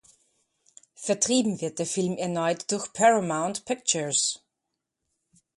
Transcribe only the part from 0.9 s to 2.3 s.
Vertrieben wird der Film